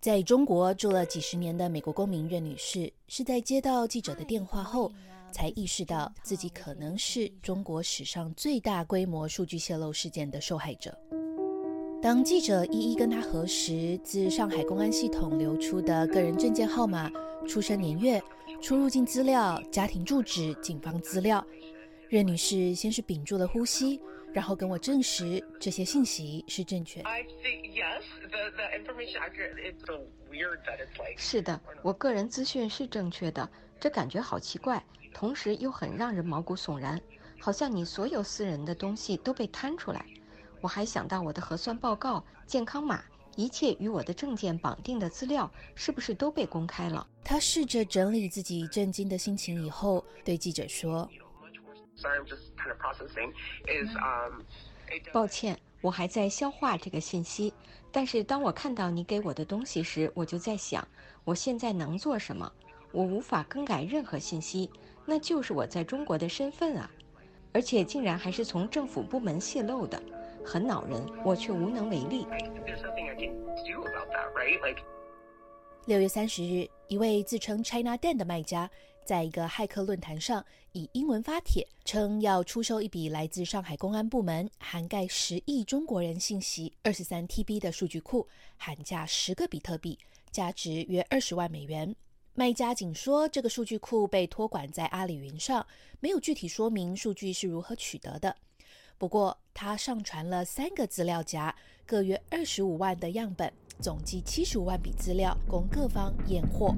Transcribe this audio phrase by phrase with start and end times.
[0.00, 4.90] 在中国住了几十年的美国公民任女士，是在接到记者的电话后，
[5.30, 10.96] 才意识到自己可能是中国史上最大规模数据泄露事件的受害者。
[12.00, 17.10] 当记者一一跟她核实自上海公安系统流出的个人证件号码、
[17.46, 18.18] 出生年月、
[18.62, 21.46] 出入境资料、家庭住址、警方资料，
[22.08, 24.00] 任女士先是屏住了呼吸。
[24.32, 27.08] 然后跟我证实这些信息是正确的。
[31.16, 33.48] 是的，我个人资讯是正确的。
[33.78, 37.00] 这感觉好奇怪，同时又很让人毛骨悚然，
[37.38, 40.04] 好像你所有私人的东西都被摊出来。
[40.60, 43.02] 我还想到我的核酸报告、健康码，
[43.36, 47.06] 一切与我的证件绑定的资料，是不是都被公开了？
[47.24, 51.08] 他试着整理自己震惊的心情以后，对记者说。
[55.12, 57.52] 抱歉，我还在消化这个信息。
[57.92, 60.86] 但是当我看到你给我的东西时，我就在想，
[61.24, 62.50] 我现在能做什么？
[62.92, 64.68] 我无法更改任何信息，
[65.04, 66.90] 那就是我在中国的身份啊！
[67.52, 70.00] 而且竟然还是从政府部门泄露的，
[70.44, 72.26] 很恼人，我却无能为力。
[75.86, 78.70] 六月三十日，一位自称 China Dan 的卖家。
[79.02, 89.98] 在一个骇客论坛上，以英文发帖称要出售一笔来自上海公安部门、涵盖十亿中国人信息、二十三 TB 的数据库，喊价十个比特币，
[90.30, 91.96] 价值约二十万美元。
[92.34, 95.66] 卖家仅说这个数据库被托管在阿里云上，
[95.98, 98.36] 没有具体说明数据是如何取得的。
[98.98, 101.52] 不过，他上传了三个资料夹，
[101.86, 106.74] 各约二十五万的样本，总计七十五万笔资料，供各方验货。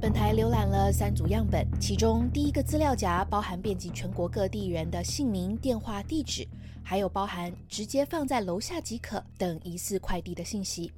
[0.00, 6.46] 本台浏览了三组样本，其中第一个资料夹包含遍及全国各地人的姓名、电话、地址，
[6.84, 10.92] 还有包含直接放在楼下即可等疑似快递的信息。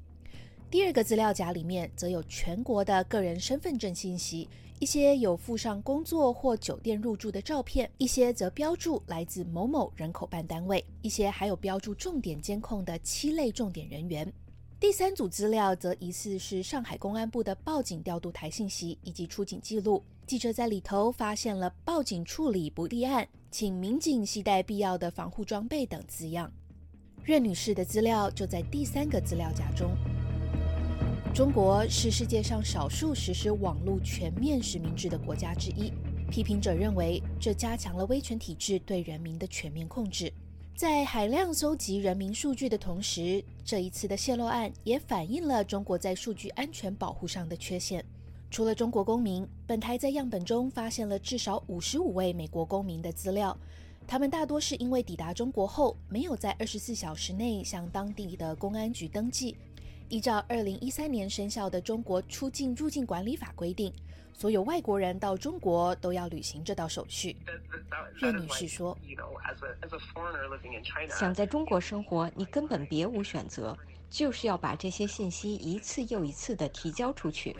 [0.70, 4.46] 第二个资料夹里面则有全国的个人身份证信息，
[4.78, 14.30] 一些有附上工作或酒店入住的照片，一些则标注来自某某人口办单位，一些还有标注重点监控的七类重点人员。
[14.80, 20.02] 第三组资料则疑似是上海公安部的报警调度台信息以及出警记录。
[20.26, 26.50] 记者在里头发现了“报警处理不立案，请民警携带必要的防护装备”等字样。
[27.22, 29.94] 任女士的资料就在第三个资料夹中。
[31.34, 35.92] 中国是世界上少数实施网络全面实名制的国家之一。
[36.30, 40.32] 批评者认为，这加强了威权体制对人民的全面控制。
[40.80, 48.02] 在海量搜集人民数据的同时，这一次的泄露案也反映了中国在数据安全保护上的缺陷。
[48.50, 53.54] 除了中国公民，本台在样本中发现了至少五十五位美国公民的资料，
[54.06, 59.54] 他们大多是因为抵达中国后没有在二十四小时内向当地的公安局登记。
[60.08, 63.92] 依照二零一三年生效的《中国出境入境管理法》规定。
[64.40, 67.36] 所有外国人到中国都要履行这道手续。
[68.14, 68.96] 任女士说
[71.12, 73.76] ：“想在中国生活，你根本别无选择，
[74.08, 77.54] 就是要把这些信息一次又一次地提交出去。”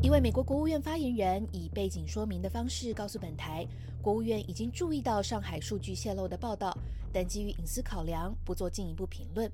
[0.00, 3.66] 一位美国国务院发言人以背景说明的方式告诉本台，
[4.00, 6.78] 国务院已经注意到上海数据泄露的报道，
[7.12, 9.50] 但基于隐私考量，不做进一步评论。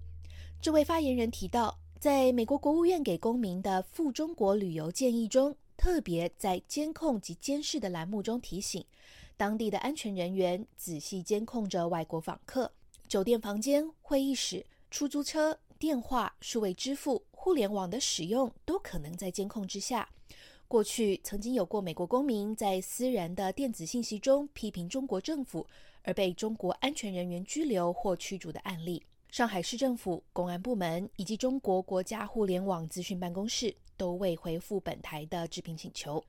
[0.61, 1.79] 这位发言人提到。
[2.01, 8.83] 在美国国务院给公民的赴中国旅游建议中，特别在监控及监视的栏目中提醒，
[9.37, 12.73] 当地的安全人员仔细监控着外国访客，
[13.07, 20.09] 酒店房间、会议室、出租车、电话、数位支付、互联网的使用都可能在监控之下。
[20.67, 25.67] 过去曾经有过美国公民在私人的电子信息中批评中国政府，
[26.03, 29.03] 而被中国安全人员拘留或驱逐的案例。
[29.31, 36.23] 上海市政府、公安部门以及中国国家互联网资讯办公室都未回复本台的置评请求。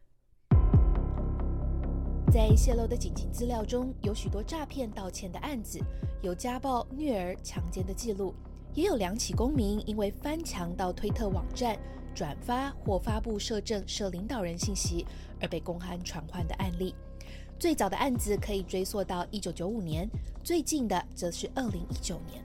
[2.31, 5.79] 在泄露的警情资料中，有许多诈骗、盗窃的案子，
[6.21, 8.35] 有家暴、虐儿、强奸的记录，
[8.75, 11.75] 也有两起公民因为翻墙到推特网站
[12.13, 15.03] 转发或发布涉政、涉领导人信息
[15.41, 16.93] 而被公安传唤的案例。
[17.57, 20.07] 最早的案子可以追溯到一九九五年，
[20.43, 22.43] 最近的则是二零一九年。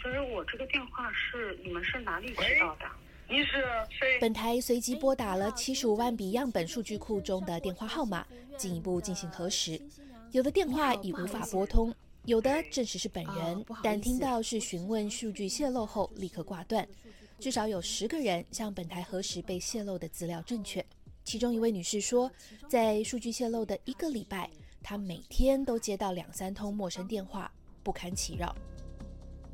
[0.00, 2.86] 所以我这个电话是你们是哪里知道的？
[3.28, 3.52] 你是
[3.90, 4.20] 谁？
[4.20, 8.24] 本台随即拨打了七十五万笔样本数据库中的电话号码，
[8.56, 9.80] 进一步进行核实。
[10.30, 11.92] 有的电话已无法拨通，
[12.24, 16.86] 有的证实是本人，但听到是询问数据泄露后立刻挂断。
[17.40, 20.84] 至少有十个人向本台核实被泄露的资料正确。
[21.24, 22.30] 其中一位女士说，
[22.68, 24.48] 在数据泄露的一个礼拜，
[24.82, 27.50] 她每天都接到两三通陌生电话，
[27.82, 28.54] 不堪其扰。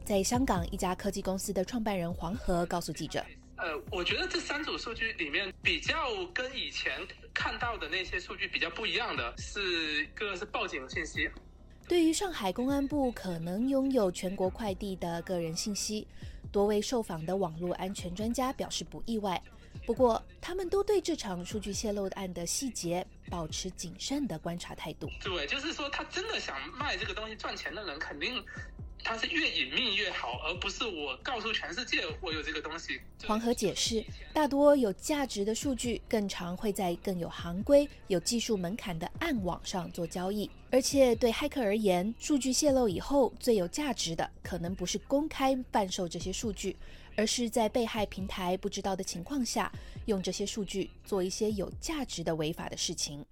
[0.04, 3.25] 在香港一家科技公司的创办人黄河告诉记者
[3.56, 5.94] ：“呃，我觉得这三组数据里面比较
[6.34, 6.93] 跟以前
[7.32, 11.31] 看到的那些数据比较不一样的是，一个是报警信息。
[11.87, 16.06] 对于上海公安部可能拥有全国快递的个人信息，
[16.50, 19.40] 多位受访的网络安全专家表示不意外。
[19.87, 25.08] 不过，他们都对这场数据泄露案的细节保持谨慎的观察态度。
[25.22, 28.44] 对，就是说他真的想卖这个东西赚钱的人，肯定。”
[29.04, 33.00] 它是越隐秘越好，而不是我告诉全世界我有这个东西。
[33.26, 46.76] 黄河解释，大多有价值的数据更常会在更有行规、有技术门槛的暗网上做交易，而且对骇客而言，数据泄露以后最有价值的，可能不是公开贩售这些数据，
[47.16, 49.70] 而是在被害平台不知道的情况下，
[50.06, 53.25] 用这些数据做一些有价值的违法的事情。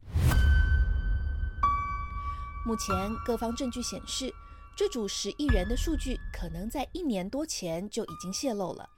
[2.66, 2.94] 目前
[3.24, 4.34] 各方证据显示。
[4.80, 8.88] 这组十亿人的数据可能在一年多前就已经泄露了，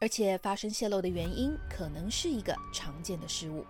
[0.00, 3.62] 而且发生泄露的原因可能是一个常见的失误。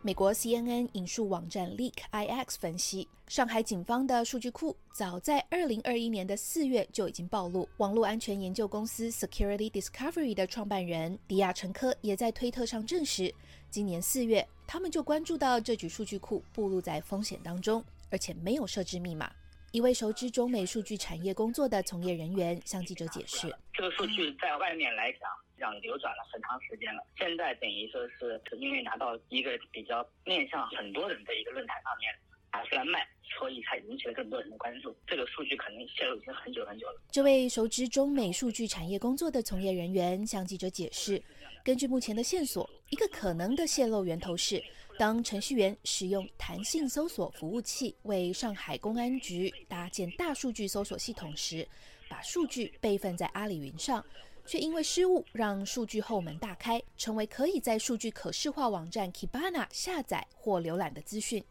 [0.00, 7.68] 美国 CNN 引述网站 LeakIX 分析，上海警方的数据库早在2021年的四月就已经暴露。
[7.76, 13.30] 网络安全研究公司 Security Discovery 的创办人迪亚陈科也在推特上证实，
[13.70, 19.30] 今年四月他们就关注到这组数据库暴露在风险当中，而且没有设置密码。
[19.72, 27.00] 一位熟知中美数据产业工作的从业人员向记者解释：“这个数据在外面来讲，让流转了很长时间了。
[27.16, 32.12] 现在等于说是因为拿到一个比较面向很多人的一个论坛上面
[32.52, 33.06] 拿出来卖，
[33.38, 34.92] 所以才引起了更多人的关注。
[35.06, 41.22] 这个数据可能泄露已经很久很久了。”这位熟知中美数据产业工作的从业人员向记者解释
[41.62, 44.60] ：“根据目前的线索，一个可能的泄露源头是。”
[45.00, 51.66] 当程序员使用弹性搜索服务器为上海公安局搭建大数据搜索系统时，
[52.06, 54.04] 把数据备份在阿里云上，
[54.44, 61.42] 却因为失误让数据后门大开，成为可以在数据可视化网站 Kibana 下载或浏览的资讯。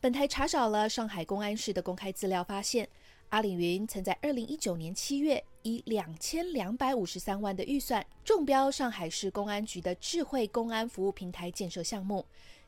[0.00, 2.88] 本台查找了上海公安市的公开资料，发现
[3.28, 12.24] 阿里云曾在2019年7月以2253万的预算中标上海市公安局的智慧公安服务平台建设项目。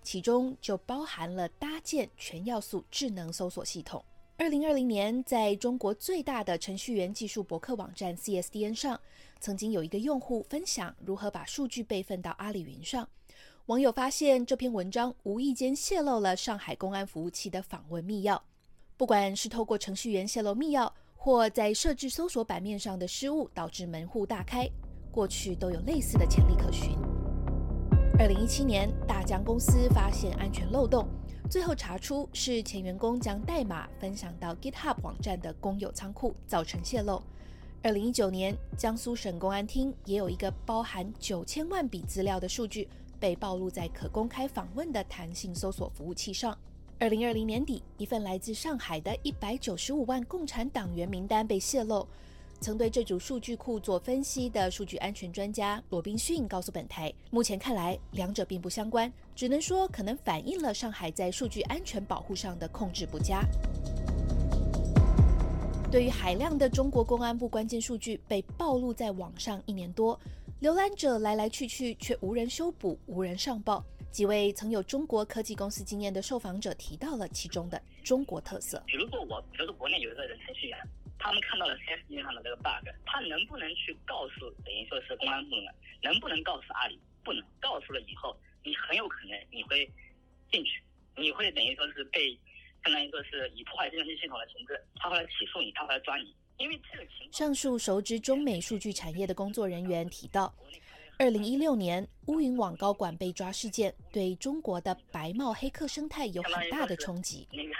[0.07, 4.03] 其中就包含了搭建全要素智能搜索系统。
[4.37, 9.01] 二零二零年，在中国最大的程序员技术博客网站 CSDN 上，
[9.41, 13.09] 曾经有一个用户分享如何把数据备份到阿里云上。
[13.65, 18.41] 网友发现这篇文章无意间泄露了上海公安服务器的访问密钥。
[18.97, 24.71] 不管是透过程序员泄露密钥，或在设置搜索版面上的失误导致门户大开，
[25.11, 26.97] 过去都有类似的潜力可循。
[28.19, 31.07] 二零一七年，大疆公司发现安全漏洞，
[31.51, 37.23] 最后查出是前员工将代码分享到 GitHub 网站的公有仓库，造成泄露。
[37.83, 42.89] 二零一九年，江苏省公安厅也有一个包含九千万笔资料的数据
[43.21, 46.57] 被暴露在可公开访问的弹性搜索服务器上。
[46.99, 52.09] 二零二零年底，一份来自上海的一百九十五万共产党员名单被泄露。
[52.61, 63.43] 曾对这组数据库做分析的数据安全专家罗宾逊告诉本台，目前看来两者并不相关，只能说可能反映了上海在数据安全保护上的控制不佳。
[65.91, 70.19] 对于海量的中国公安部关键数据被暴露在网上一年多，
[70.61, 73.85] 浏览者来来去去却无人修补、无人上报。
[74.11, 80.79] 几位曾有中国科技公司经验的受访者提到了其中的中国特色，比如说我，比如说国内有一个人程序员。
[81.27, 85.75] 他们看到了 CSD 上的这个 bug，他能不能去告诉等于说是公安部门？
[86.01, 87.01] 能不能告诉阿里？
[87.25, 87.43] 不能。
[87.59, 89.91] 告诉了以后，你很有可能你会
[90.53, 90.81] 进去，
[91.17, 92.39] 你会等于说是被
[92.85, 96.33] 相当于说是以破坏计算机系统的形式，他会来起诉你，他会来抓你。
[96.59, 97.33] 因为这个情况。
[97.33, 100.55] 上述熟知中美数据产业的工作人员提到，
[101.19, 107.49] 二零一六年乌云网高管被抓事件，对中国的白帽黑客生态有很大的冲击。
[107.51, 107.75] 那个。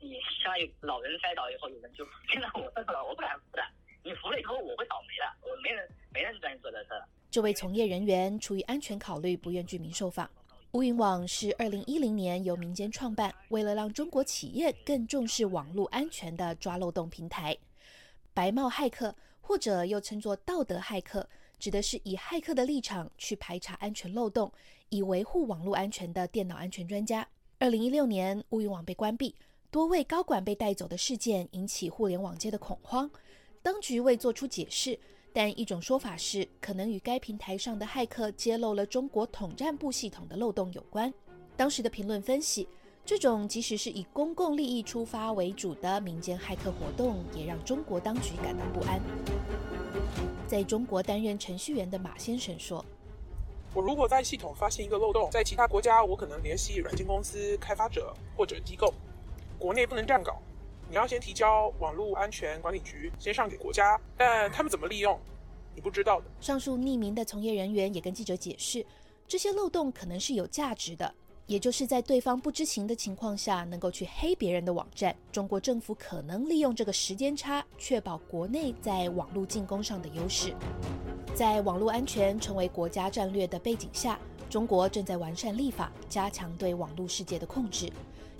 [0.00, 3.62] 你相当于老人摔倒以后有人救，现在我摔倒了，我不敢扶的。
[4.02, 6.88] 你扶了以后我会倒霉的，我没人没人专意做这事。
[7.30, 10.28] 这位从业人员出于安全考虑不愿居民受访。
[10.72, 17.56] 乌云网是二零一零年由民间创办，为了让中国企业更重视网络安全的抓漏洞平台。
[18.32, 21.28] 白帽骇客或者又称作道德骇客，
[21.58, 24.50] 指的是以骇客的立场去排查安全漏洞，
[24.88, 27.28] 以维护网络安全的电脑安全专家。
[27.58, 29.34] 二零一六年乌云网被关闭。
[29.70, 33.08] 多位高管被带走的事件引起互联网界的恐慌，
[33.62, 34.98] 当局未做出解释，
[35.32, 41.12] 但一种说法是可能与该平台上的骇客揭露了中国统战部系统的漏洞有关。
[41.56, 42.66] 当时的评论分析，
[43.04, 49.00] 这种即使是以公共利益出发为主的民间骇客活动，也让中国当局感到不安。
[50.48, 52.84] 在中国担任程序员的马先生说
[53.72, 58.92] ：“我如果在系统发现一个漏洞，在其他国家我可能联系软件公司、开发者或者机构，
[59.60, 60.34] 国内不能站岗。
[60.88, 65.16] 你要先提交网络安全管理局，先上给国家，但他们怎么利用，
[65.74, 68.84] 你不知道的。”上述匿名的从业人员也跟记者解释，
[69.28, 71.14] 这些漏洞可能是有价值的。
[71.46, 75.14] 也就是在对方不知情的情况下，能够去黑别人的网站。
[75.32, 80.54] 中国政府可能利用这个时间差，确保国内在网络进攻上的优势。
[81.34, 84.16] 在网络安全成为国家战略的背景下，
[84.48, 87.90] 中国正在完善立法，加强对网络世界的控制。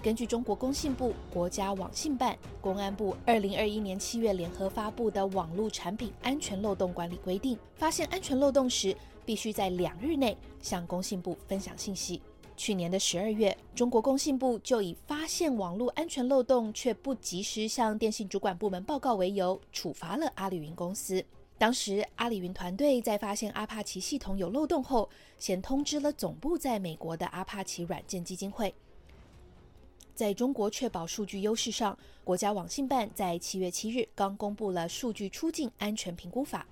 [0.02, 12.22] 根据中国工信部、国家网信办、公安部二零二一年七月联合发布的《网络产品安全漏洞管理规定》，发现安全漏洞时，必须在两日内向工信部分享信息。
[12.56, 21.22] 去年的十二月，中国工信部就以发现网络安全漏洞却不及时向电信主管部门报告为由，处罚了阿里云公司。
[21.58, 28.74] 当时，阿里云团队在发现阿帕奇系统有漏洞后，先通知了总部在美国的阿帕奇软件基金会。
[30.14, 36.66] 在中国确保数据优势上，国家网信办在七月七日刚公布了《数据出境安全评估法》。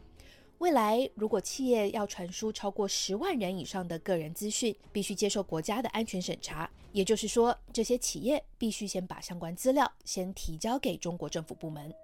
[0.58, 6.68] 未来，如果企业要传输超过十万人以上的个人资讯，必须接受国家的安全审查。
[6.90, 11.94] 也就是说，这些企业必须先把相关资料先提交给中国政府部门。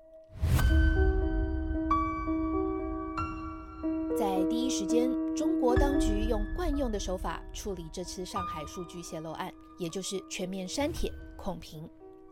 [4.17, 11.89] 在第一时间，中国当局用惯用的手法处理这次上海数据泄露案，也就是全面删帖控评。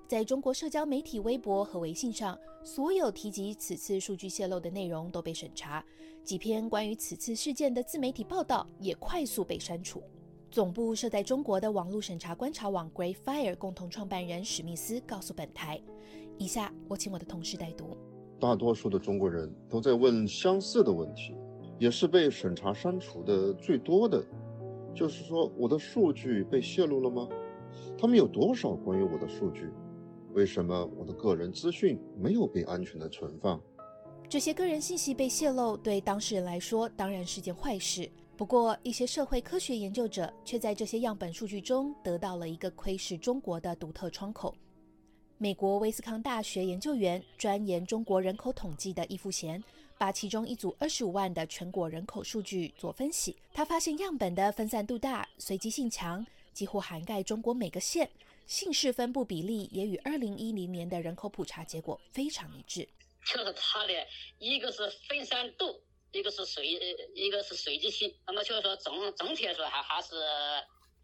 [0.07, 5.85] 在中国社交媒体微博和微信上，所有提及此次数据泄露的内容都被审查。
[6.23, 10.01] 几篇关于此次事件的自媒体报道也快速被删除。
[10.53, 15.83] 总部设在中国的网络审查观察网 Great Fire 共同创办人史密斯告诉本台
[16.39, 17.97] ：“以下我请我的同事代读。
[18.39, 21.35] 大多数的中国人都在问相似的问题，
[21.83, 24.25] 也是被审查删除的最多的，
[24.95, 27.29] 就是说我的数据被泄露了吗？
[27.99, 29.69] 他们有多少关于我的数据？
[30.33, 33.61] 为什么我的个人资讯没有被安全的存放？”
[34.31, 38.09] 这些个人信息被泄露，对当事人来说当然是件坏事。
[38.37, 44.55] 不过，一些社会科学研究者却在这些样本数据中得到了一个窥视中国的独特窗口。
[45.37, 49.61] 美国威斯康大学研究员、专研中国人口统计的易富贤，
[50.03, 53.37] 把其中一组二十五万的全国人口数据做分析。
[53.55, 58.11] 他发现样本的分散度大、随机性强，几乎涵盖中国每个县，
[58.45, 62.89] 姓氏分布比例也与二零一零年的人口普查结果非常一致。
[63.27, 63.93] 就是它的
[64.41, 65.81] 一个是分散度，
[66.11, 66.67] 一个是随，
[67.15, 68.13] 一个是随机性。
[68.27, 70.17] 那么就是说总总体来说还还是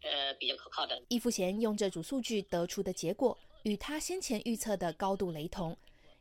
[0.03, 1.01] 呃比较可靠的。
[1.07, 5.77] 易富贤用这组数据得出的结果与他先前预测的高度雷同，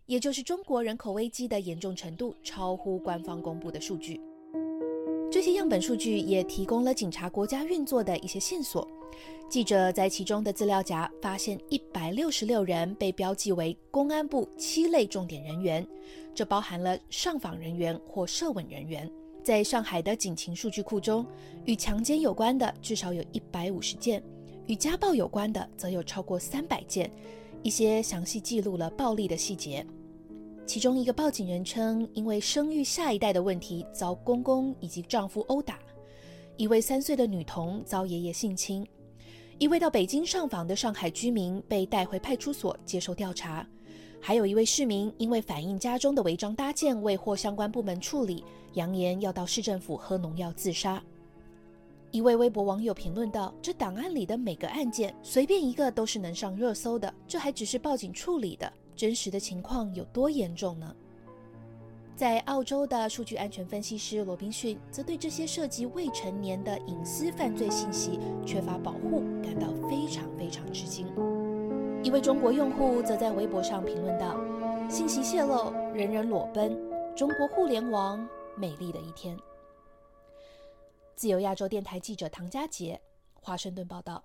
[0.09, 4.19] 也就是中国人口危机的严重程度超乎官方公布的数据。
[5.31, 8.89] 这些样本数据也提供了警察国家运作的一些线索。
[9.51, 15.87] 记者在其中的资料夹发现一百六十六人被标记为公安部七类重点人员，
[16.35, 19.11] 这包含了上访人员或涉稳人员。
[19.45, 21.25] 在上海的警情数据库中，
[21.67, 24.23] 与强奸有关的至少有一百五十件，
[24.69, 27.11] 与家暴有关的则有超过三百件，
[27.63, 29.85] 一些详细记录了暴力的细节。
[30.69, 35.77] 其中一个报警人称，因为生育下一代的问题遭公公以及丈夫殴打；
[36.59, 38.87] 一位三岁的女童遭爷爷性侵。
[39.57, 43.67] 一位到北京上访的上海居民被带回派出所接受调查，
[44.21, 48.45] 还有一位市民因为反映家中的违章搭建未获相关部门处理，
[48.75, 51.03] 扬言要到市政府喝农药自杀。
[52.11, 60.95] 一位微博网友评论道：“这档案里的每个案件，随便一个都是能上热搜的，这还只是报警处理的，真实的情况有多严重呢？”
[62.17, 71.07] 在澳洲的数据安全分析师罗宾逊则对这些涉及未成年的隐私犯罪信息缺乏保护感到非常非常吃惊。
[72.03, 74.37] 一位中国用户则在微博上评论道
[74.91, 76.77] ：“信息泄露，人人裸奔，
[77.15, 79.39] 中国互联网美丽的一天。”
[81.15, 83.01] 自由亚洲电台记者唐佳杰，
[83.35, 84.25] 华盛顿报道。